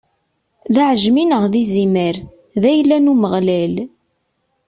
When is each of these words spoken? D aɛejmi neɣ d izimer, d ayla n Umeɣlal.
D 0.73 0.75
aɛejmi 0.83 1.23
neɣ 1.25 1.43
d 1.53 1.55
izimer, 1.63 2.15
d 2.61 2.63
ayla 2.71 2.97
n 2.99 3.11
Umeɣlal. 3.13 3.75